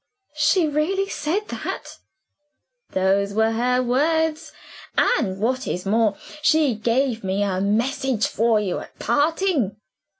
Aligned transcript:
'""She 0.49 0.65
really 0.67 1.07
said 1.09 1.49
that?" 1.49 1.97
"Those 2.89 3.35
were 3.35 3.51
her 3.51 3.83
words. 3.83 4.51
And, 4.97 5.39
what 5.39 5.67
is 5.67 5.85
more, 5.85 6.17
she 6.41 6.73
gave 6.73 7.23
me 7.23 7.43
a 7.43 7.61
message 7.61 8.25
for 8.25 8.59
you 8.59 8.79
at 8.79 8.97
parting. 8.97 9.75